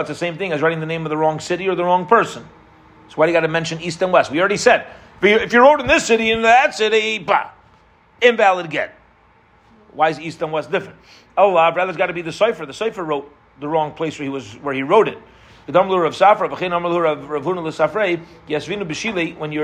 [0.01, 2.07] it's the same thing as writing the name of the wrong city or the wrong
[2.07, 2.47] person.
[3.09, 4.31] So why do you got to mention east and west?
[4.31, 4.87] We already said.
[5.23, 7.51] If you wrote in this city and that city, bah,
[8.23, 8.91] invalid again.
[9.93, 10.99] Why is east and west different?
[11.37, 12.67] Oh, uh, rather it's got to be the sofer.
[12.67, 15.19] The sofer wrote the wrong place where he was where he wrote it.
[15.67, 15.85] When you're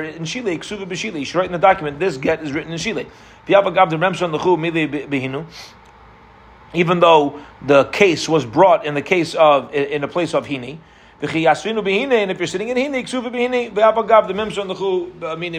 [0.05, 2.79] in Shile, Ksuva B'Shile, you should write in the document, this get is written in
[2.79, 3.07] Shile.
[6.77, 10.79] Even though the case was brought in the case of in the place of hini.
[11.19, 12.77] And if you're sitting in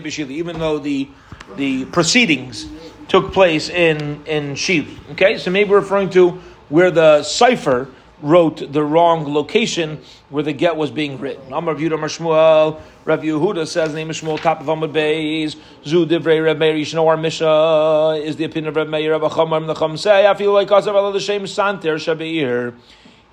[0.03, 1.09] b'shili, even though the
[1.55, 2.67] the proceedings
[3.07, 4.97] took place in in Shili.
[5.13, 7.89] Okay, so maybe referring to where the sofer
[8.21, 11.53] wrote the wrong location where the get was being written.
[11.53, 16.05] Amar Yehuda Amar Shmuel, Rav Yehuda says, name is Shmuel, top of Amud Beis, Zu
[16.05, 19.97] Divrei Reb Meir, know our Mishnah is the opinion of Reb Meir, Reb Achamar, Nacham
[19.97, 22.73] say, I feel like Asav Allah the Shem Santer Shabeir.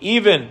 [0.00, 0.50] Even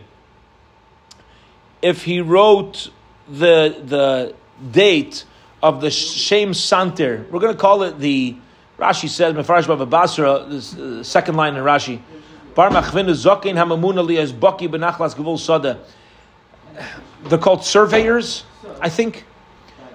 [1.82, 2.90] if he wrote
[3.28, 4.36] the the
[4.72, 5.26] date
[5.62, 8.36] of the Shem Santer, we're going to call it the,
[8.80, 12.02] Rashi says, Mefarash Bava Basra, the uh, second line in Rashi,
[12.56, 15.80] Bar Machvinu Zokin Hamamuna Lias Baki Benachlas Gavul Sada.
[17.26, 18.44] They're called surveyors,
[18.82, 19.26] I think.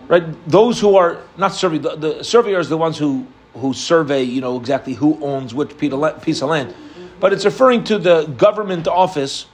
[0.08, 0.24] Right?
[0.48, 4.56] Those who are not survey the, the surveyors the ones who who survey, you know,
[4.58, 6.74] exactly who owns which piece of land.
[7.20, 9.46] But it's referring to the government office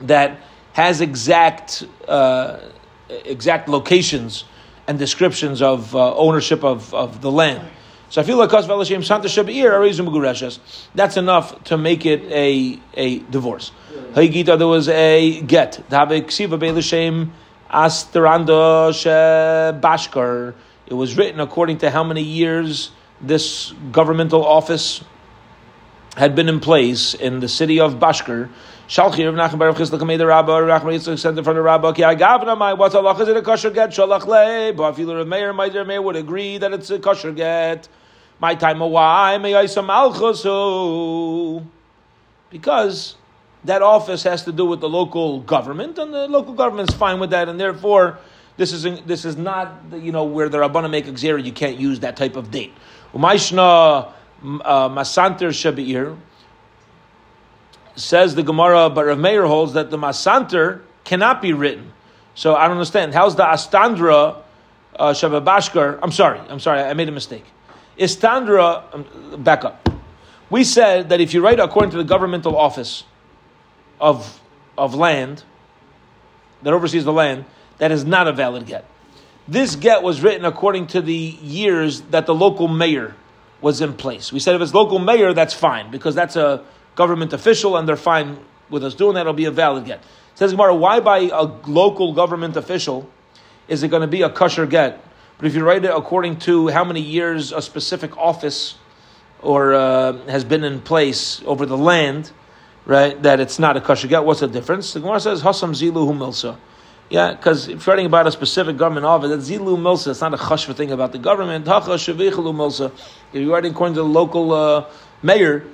[0.00, 0.40] that
[0.72, 2.58] has exact uh,
[3.08, 4.44] exact locations
[4.86, 7.68] and descriptions of uh, ownership of, of the land.
[8.10, 8.50] So I feel like
[10.94, 13.70] that's enough to make it a, a divorce.
[14.14, 15.78] There was a get.
[20.88, 22.90] It was written according to how many years
[23.20, 25.04] this governmental office
[26.16, 28.48] had been in place in the city of Bashkar.
[28.88, 31.92] Shalchi Rav Nachman Baruch Chisda Kamei the Rabba, Rav Yitzchak sent in front of Rabba,
[31.92, 33.90] Ki Agavna Mai, what's Allah, is it a kosher get?
[33.90, 37.32] Shalach Le, but Afilu Rav Meir, my dear Meir would agree that it's a kosher
[37.32, 37.86] get.
[38.40, 39.66] My time, why may I?
[42.50, 43.16] Because
[43.64, 47.30] that office has to do with the local government, and the local government's fine with
[47.30, 48.18] that, and therefore
[48.56, 52.00] this is this is not you know where the rabbana make a you can't use
[52.00, 52.72] that type of date.
[53.12, 56.16] Umayshna uh, masanter shabir
[57.96, 61.92] says the Gemara, but Rav Meir holds that the masanter cannot be written.
[62.34, 63.14] So I don't understand.
[63.14, 64.42] How's the astandra
[64.96, 65.98] uh?
[66.02, 66.40] I'm sorry.
[66.48, 66.80] I'm sorry.
[66.80, 67.44] I made a mistake.
[67.98, 69.88] Istandra, um, back up.
[70.50, 73.04] We said that if you write according to the governmental office
[74.00, 74.40] of,
[74.76, 75.42] of land,
[76.62, 77.44] that oversees the land,
[77.78, 78.84] that is not a valid get.
[79.46, 83.14] This get was written according to the years that the local mayor
[83.60, 84.32] was in place.
[84.32, 87.96] We said if it's local mayor, that's fine, because that's a government official and they're
[87.96, 88.38] fine
[88.70, 90.02] with us doing that, it'll be a valid get.
[90.34, 93.08] Says Gemara, why by a local government official
[93.66, 95.02] is it going to be a kosher get?
[95.38, 98.74] But if you write it according to how many years a specific office
[99.40, 102.32] or uh, has been in place over the land,
[102.84, 104.92] right, that it's not a kosher get, what's the difference?
[104.92, 106.56] The Gemara says, Hasam zilu humilsa.
[107.08, 110.08] Yeah, because if you're writing about a specific government office, that's zilu milsa.
[110.08, 111.68] It's not a chashva thing about the government.
[111.68, 112.90] Hacha shavichalu milsa.
[113.32, 114.90] If you're writing according to the local uh,
[115.22, 115.64] mayor,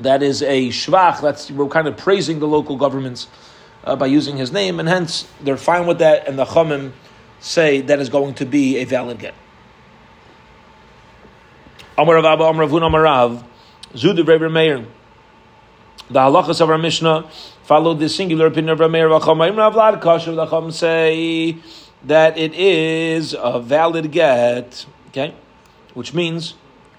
[0.00, 1.22] that is a shvach.
[1.22, 3.28] That's we're kind of praising the local governments
[3.84, 6.26] uh, by using his name, and hence they're fine with that.
[6.26, 6.92] And the chamim
[7.40, 9.34] say that is going to be a valid get.
[11.96, 13.44] Amar Rav Abba, Amar Ravun, Amar Rav,
[13.94, 14.86] Zudu Rebbe Meir.
[16.10, 17.28] The halachas of our Mishnah
[17.64, 19.08] follow the singular opinion of Rav Meir.
[19.08, 21.58] V'chamayim Rav Lad Kasher, Chum say
[22.04, 25.34] that it is a valid get, okay?
[25.94, 26.54] Which means,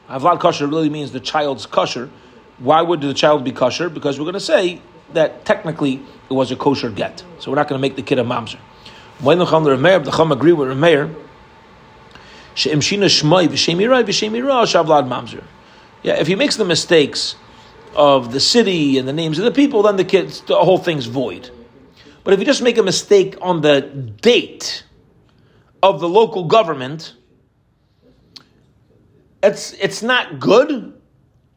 [0.09, 2.09] Avlad kosher really means the child's kosher.
[2.57, 3.89] Why would the child be kosher?
[3.89, 4.81] Because we're going to say
[5.13, 7.23] that technically it was a kosher get.
[7.39, 8.59] So we're not going to make the kid a mamzer.
[9.19, 11.13] When the Chum the Chum agree with Rameir,
[12.55, 15.43] She'im Shina Shmai v'Shemirai v'Shemira Shavlad Mamzer.
[16.03, 17.35] Yeah, if he makes the mistakes
[17.95, 21.05] of the city and the names of the people, then the kids, the whole thing's
[21.05, 21.49] void.
[22.23, 24.83] But if you just make a mistake on the date
[25.81, 27.13] of the local government,
[29.41, 30.93] it's it's not good.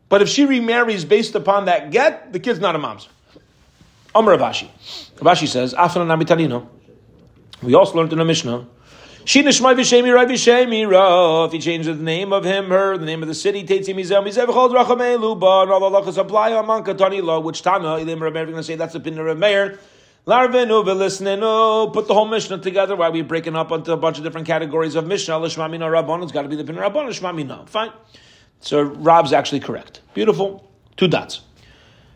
[0.08, 3.08] But if she remarries based upon that get, the kid's not a mamzer.
[4.14, 4.68] Amr Rav Ashi.
[5.16, 6.68] Ravashi says, Afran Namitanino.
[7.62, 8.66] We also learned in the Mishnah.
[9.24, 11.46] She nishmai v'shemi rai v'shemi.
[11.46, 14.24] If he changes the name of him, her, the name of the city, tetzi mizem
[14.26, 18.20] mizev v'chol drachamei luba, and all the lachas apply among katani law, which Tana, Ilim
[18.20, 19.78] Rav Meir, going to say that's the opinion of Meir.
[20.26, 22.96] Larvenu v'lisnenu, put the whole Mishnah together.
[22.96, 25.34] Why are we breaking up into a bunch of different categories of Mishnah?
[25.34, 27.68] Lishmamina Rabbon, it's got to be the opinion of Rabbon, Lishmamina.
[27.68, 27.92] Fine.
[28.58, 30.00] So Rob's actually correct.
[30.14, 30.68] Beautiful.
[30.96, 31.42] Two dots.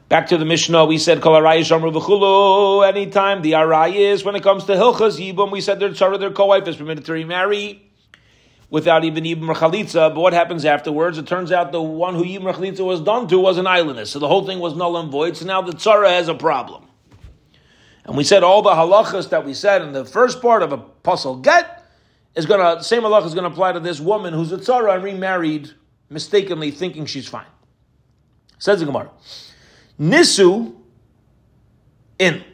[0.08, 2.86] Back to the Mishnah, we said kol v'chulu.
[2.86, 6.68] Anytime the arayis, when it comes to hilchas yibum, we said their tzara, their co-wife
[6.68, 7.82] is permitted to remarry
[8.70, 10.14] without even yibum chalitza.
[10.14, 11.18] But what happens afterwards?
[11.18, 14.20] It turns out the one who yibum chalitza was done to was an islandess, so
[14.20, 15.36] the whole thing was null and void.
[15.36, 16.86] So now the tzara has a problem.
[18.04, 20.78] And we said all the halachas that we said in the first part of a
[20.78, 21.84] puzzle get
[22.36, 24.94] is going to same halacha is going to apply to this woman who's a tzara
[24.94, 25.72] and remarried
[26.10, 27.46] mistakenly, thinking she's fine.
[28.60, 29.10] Says the Gemara.
[30.00, 30.74] Nisu
[32.18, 32.44] in.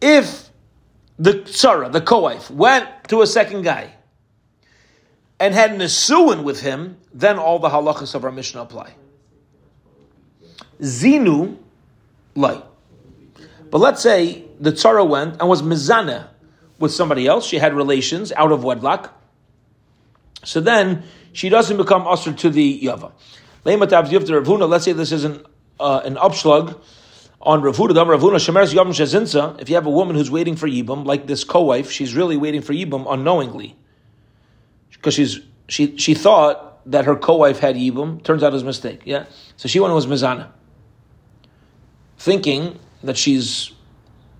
[0.00, 0.50] If
[1.18, 3.94] the tzara, the co-wife, went to a second guy
[5.38, 8.94] and had nesuin with him, then all the halachas of our Mishnah apply.
[10.80, 11.56] Zinu,
[12.34, 12.64] light.
[13.70, 16.28] But let's say the tzara went and was mizana
[16.78, 17.46] with somebody else.
[17.46, 19.20] She had relations out of wedlock.
[20.44, 23.12] So then she doesn't become usher to the yava.
[23.64, 25.44] Let's say this is an,
[25.80, 26.80] uh, an upslug
[27.40, 31.04] on Ravuna, Ravuna, Shemeres Yom Shezinsa, if you have a woman who's waiting for Yibam,
[31.04, 33.76] like this co-wife, she's really waiting for Yibam unknowingly.
[34.90, 38.66] Because she's she she thought that her co-wife had Yibam, turns out it was a
[38.66, 39.02] mistake.
[39.04, 39.26] Yeah.
[39.56, 40.48] So she went and was Mizana.
[42.16, 43.72] Thinking that she's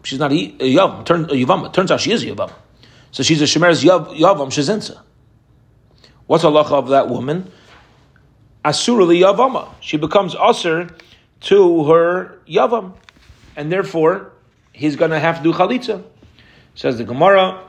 [0.02, 1.70] she's not a Yavam, turn, a Yavam.
[1.72, 2.50] Turns out she is Yavam.
[3.10, 5.00] So she's a Shemer's Yavam Shezinsa.
[6.26, 7.50] What's halacha of that woman?
[8.64, 9.68] Asurali Yavama.
[9.80, 10.98] She becomes Asur
[11.44, 12.94] to her Yavam.
[13.56, 14.32] And therefore,
[14.72, 16.02] he's going to have to do Chalitza.
[16.74, 17.62] Says the Gemara,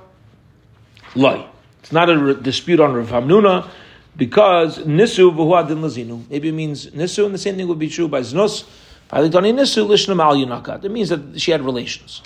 [1.13, 1.45] Loi.
[1.79, 3.69] It's not a dispute on Rav Hamnuna
[4.17, 6.27] because Nisu v'huadin lazinu.
[6.29, 8.65] Maybe it means Nisu, and the same thing would be true by Znus.
[9.13, 12.23] It means that she had relations.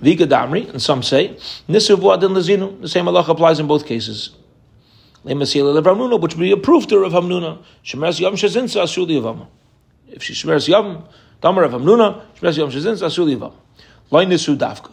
[0.00, 1.36] Viga Damri, and some say,
[1.68, 2.80] Nisu v'adin lazinu.
[2.80, 4.30] The same Allah applies in both cases.
[5.24, 7.58] Which would be a proof to Rav Hamnuna.
[7.82, 9.48] Shemeres Yom Shazinsa Asuli Yavam.
[10.08, 11.04] If she Shemeres Yom,
[11.40, 13.52] Damar Rav Hamnuna, Shemeres Yom Shazinsa Asuli Yavam.
[14.10, 14.92] Loi Nisu Davka.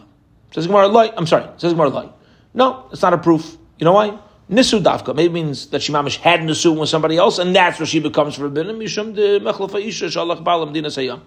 [0.52, 2.08] Says Gemara, Loi, I'm sorry, says Gemara, Loi.
[2.52, 3.56] No, it's not a proof.
[3.78, 4.18] You know why?
[4.50, 5.14] Nisu Davka.
[5.14, 8.36] Maybe means that she mamish had Nisu with somebody else, and that's where she becomes
[8.36, 8.78] forbidden.
[8.78, 11.20] Mishum de Mechlafa Isha Shalach Balam Dina Sayam.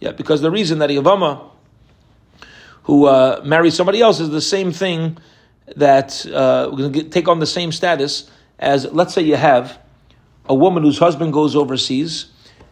[0.00, 1.50] Yeah, because the reason that Yavama,
[2.84, 5.18] who uh, marries somebody else, is the same thing
[5.76, 9.78] that uh, we're going to take on the same status as, let's say, you have
[10.46, 12.26] a woman whose husband goes overseas,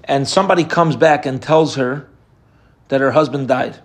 [0.09, 2.09] and somebody comes back and tells her
[2.89, 3.79] that her husband died.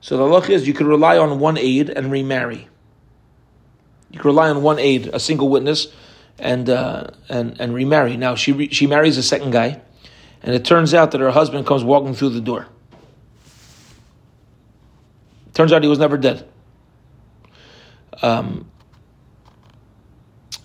[0.00, 2.68] So the look is you could rely on one aid and remarry.
[4.10, 5.88] You can rely on one aid, a single witness,
[6.38, 8.16] and uh, and and remarry.
[8.16, 9.80] Now she re- she marries a second guy,
[10.42, 12.66] and it turns out that her husband comes walking through the door.
[15.54, 16.46] Turns out he was never dead.
[18.20, 18.70] Um,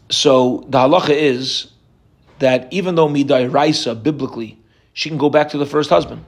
[0.10, 1.72] so the halacha is
[2.40, 4.61] that even though midai raisa biblically,
[4.94, 6.26] she can go back to the first husband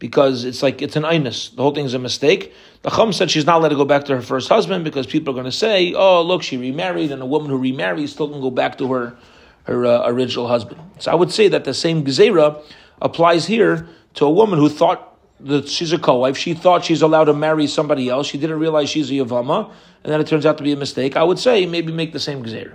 [0.00, 1.54] because it's like it's an inus.
[1.54, 2.52] The whole thing is a mistake.
[2.82, 5.32] The Chum said she's not allowed to go back to her first husband because people
[5.32, 8.40] are going to say, "Oh, look, she remarried, and a woman who remarries still can
[8.40, 9.16] go back to her
[9.64, 12.62] her uh, original husband." So I would say that the same gezerah
[13.00, 15.06] applies here to a woman who thought
[15.40, 16.36] that she's a co-wife.
[16.36, 18.26] She thought she's allowed to marry somebody else.
[18.26, 19.70] She didn't realize she's a yavama,
[20.02, 21.16] and then it turns out to be a mistake.
[21.16, 22.74] I would say maybe make the same gezerah.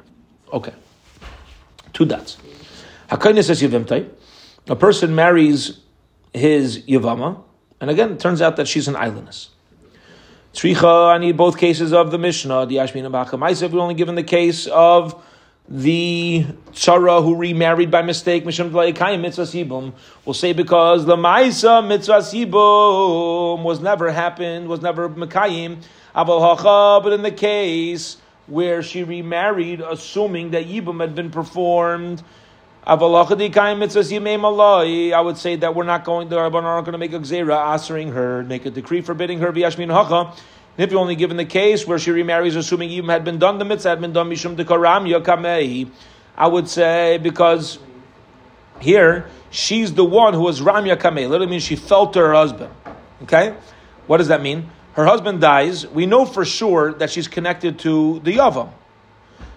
[0.54, 0.74] Okay,
[1.94, 2.38] two dots.
[3.10, 4.10] Hakayne says yavimtai.
[4.68, 5.80] A person marries
[6.34, 7.44] his Yavama.
[7.80, 9.50] And again, it turns out that she's an islandess.
[10.54, 12.66] Tzricha, I need both cases of the Mishnah.
[12.66, 15.22] The Ashmina Bachamaisa, we're only given the case of
[15.68, 21.86] the tzara who remarried by mistake, Misham Dlaikayim Mitzvah Sibum, will say because the Maisa
[21.86, 25.82] Mitzvah Sibum was never happened, was never Mekayim,
[26.16, 32.24] Aval Hacha, but in the case where she remarried, assuming that Yibum had been performed,
[32.88, 33.40] I would
[35.38, 38.44] say that we're not going, the Rabban aren't going to make a gzera answering her,
[38.44, 40.36] make a decree forbidding her v'yashmin hacha.
[40.78, 43.66] If you're only given the case where she remarries, assuming even had been done, the
[43.66, 45.90] mitzvah had been done mishum dekaram yakamei.
[46.38, 47.80] I would say because
[48.82, 51.28] here she's the one who was ram yakamei.
[51.30, 52.72] Literally means she fell to her husband.
[53.24, 53.56] Okay,
[54.06, 54.70] what does that mean?
[54.94, 55.88] Her husband dies.
[55.88, 58.70] We know for sure that she's connected to the yavam.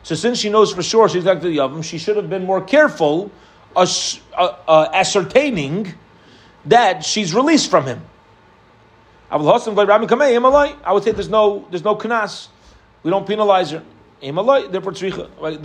[0.09, 2.47] So since she knows for sure she's connected to the Yavam, she should have been
[2.47, 3.31] more careful
[3.77, 3.87] uh,
[4.38, 5.92] uh, ascertaining
[6.64, 8.01] that she's released from him.
[9.31, 12.49] I would say there's no there's no kanas.
[13.03, 13.83] We don't penalize her.
[14.23, 14.33] The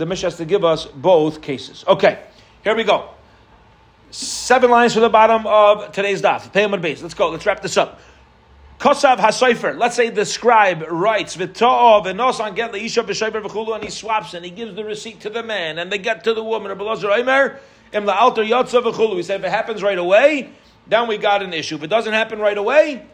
[0.06, 1.82] Mishnah has to give us both cases.
[1.88, 2.22] Okay,
[2.62, 3.08] here we go.
[4.10, 6.52] Seven lines from the bottom of today's daf.
[6.52, 7.00] Pay base.
[7.00, 7.30] Let's go.
[7.30, 7.98] Let's wrap this up.
[8.78, 9.78] Kosav Hasoifer.
[9.78, 14.44] Let's say the scribe writes v'to'ov v'nosan get leisha b'shayber v'chulu, and he swaps and
[14.44, 16.70] he gives the receipt to the man, and they get to the woman.
[16.70, 17.60] Or below Omer
[17.92, 19.16] im la'alter yotza v'chulu.
[19.16, 20.50] He said if it happens right away,
[20.86, 21.76] then we got an issue.
[21.76, 23.06] If it doesn't happen right away,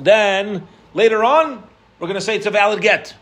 [0.00, 1.62] then later on
[1.98, 3.14] we're going to say it's a valid get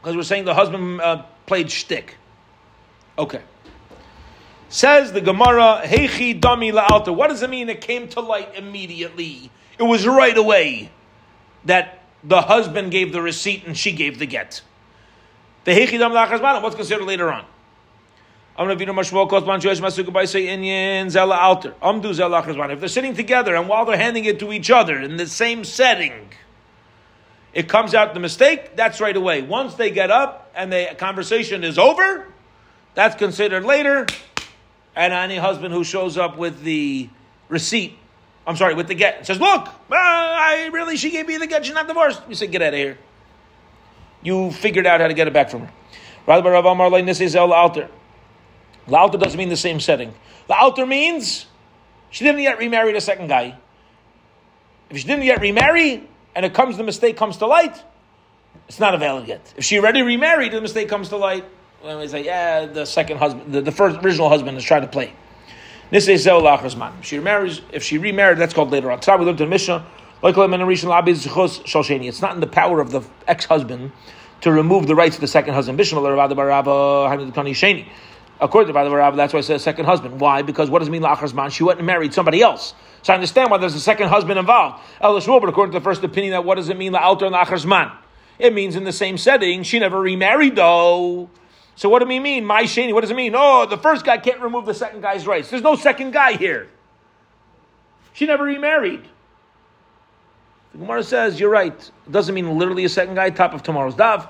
[0.00, 2.16] because we're saying the husband uh, played shtick.
[3.18, 3.42] Okay.
[4.68, 7.14] Says the Gemara, Heichi Dami La'alter.
[7.14, 9.50] What does it mean it came to light immediately?
[9.78, 10.90] It was right away
[11.64, 14.62] that the husband gave the receipt and she gave the get.
[15.64, 17.44] The Hechidam Lachazmanam, what's considered later on?
[18.58, 18.78] If
[22.80, 26.30] they're sitting together and while they're handing it to each other in the same setting,
[27.52, 29.42] it comes out the mistake, that's right away.
[29.42, 32.26] Once they get up and the conversation is over,
[32.94, 34.06] that's considered later.
[34.94, 37.10] And any husband who shows up with the
[37.50, 37.98] receipt,
[38.46, 41.66] I'm sorry, with the get, says, Look, uh, I really, she gave me the get,
[41.66, 42.22] she's not divorced.
[42.28, 42.98] You say, Get out of here.
[44.22, 45.72] You figured out how to get it back from her.
[48.88, 50.14] La'alter doesn't mean the same setting.
[50.48, 51.46] La'alter means
[52.10, 53.58] she didn't yet remarry the second guy.
[54.90, 57.82] If she didn't yet remarry, and it comes, the mistake comes to light,
[58.68, 59.54] it's not a valid yet.
[59.56, 61.44] If she already remarried, the mistake comes to light.
[61.82, 64.88] When we say, yeah, the second husband, the, the first original husband is trying to
[64.88, 65.12] play.
[65.92, 67.60] She remarries.
[67.72, 69.00] If she remarried, that's called later on.
[69.06, 69.86] We learned in Mishnah.
[70.22, 73.92] It's not in the power of the ex-husband
[74.40, 75.78] to remove the rights of the second husband.
[78.38, 80.20] According to Rav, that's why I said second husband.
[80.20, 80.42] Why?
[80.42, 82.74] Because what does it mean la'achar She went and married somebody else.
[83.02, 84.82] So I understand why there's a second husband involved.
[85.00, 87.92] El but according to the first opinion, that what does it mean la'alter and la'achar
[88.38, 89.62] It means in the same setting.
[89.62, 91.30] She never remarried though.
[91.76, 92.44] So what do we mean?
[92.44, 92.92] My sheni.
[92.92, 93.34] What does it mean?
[93.36, 95.50] Oh, the first guy can't remove the second guy's rights.
[95.50, 96.68] There's no second guy here.
[98.14, 99.04] She never remarried.
[100.72, 101.72] The Gemara says you're right.
[101.72, 103.28] It doesn't mean literally a second guy.
[103.28, 104.28] Top of tomorrow's daf.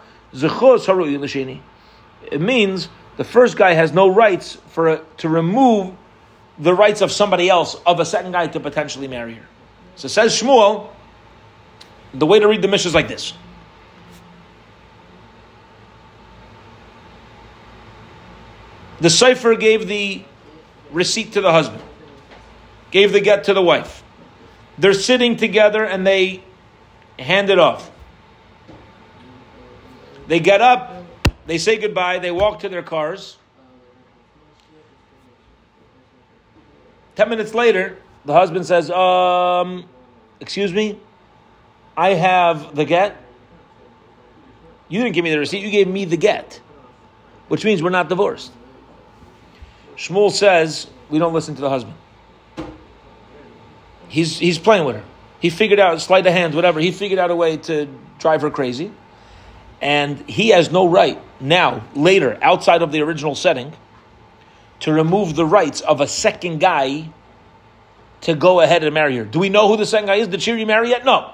[2.32, 5.94] It means the first guy has no rights for uh, to remove
[6.58, 9.46] the rights of somebody else of a second guy to potentially marry her.
[9.94, 10.90] So says Shmuel.
[12.14, 13.34] The way to read the Mishnah is like this.
[19.00, 20.24] The sofer gave the
[20.90, 21.82] receipt to the husband,
[22.90, 24.02] gave the get to the wife.
[24.78, 26.42] They're sitting together and they
[27.18, 27.90] hand it off.
[30.26, 31.04] They get up,
[31.46, 33.36] they say goodbye, they walk to their cars.
[37.14, 39.88] Ten minutes later, the husband says, um,
[40.40, 40.98] excuse me,
[41.96, 43.16] I have the get.
[44.88, 46.60] You didn't give me the receipt, you gave me the get.
[47.48, 48.52] Which means we're not divorced.
[49.96, 51.96] Shmuel says we don't listen to the husband.
[54.08, 55.04] He's, he's playing with her.
[55.40, 57.88] He figured out, sleight of hand, whatever, he figured out a way to
[58.18, 58.92] drive her crazy.
[59.80, 63.72] And he has no right now, later, outside of the original setting,
[64.80, 67.10] to remove the rights of a second guy
[68.22, 69.24] to go ahead and marry her.
[69.24, 70.28] Do we know who the second guy is?
[70.28, 71.04] Did she remarry yet?
[71.04, 71.32] No.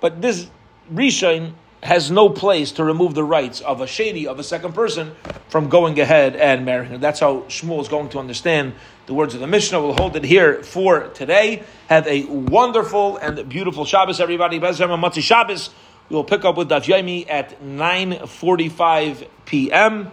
[0.00, 0.48] But this
[0.92, 5.14] Rishon has no place to remove the rights of a shady, of a second person,
[5.48, 6.98] from going ahead and marrying her.
[6.98, 8.74] That's how Shmuel is going to understand
[9.06, 9.80] the words of the Mishnah.
[9.80, 11.62] We'll hold it here for today.
[11.88, 14.60] Have a wonderful and beautiful Shabbos, everybody.
[15.20, 15.70] Shabbos.
[16.08, 20.10] We will pick up with Daf Yomi at 9.45 p.m.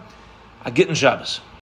[0.72, 1.40] Gittin Shabbos.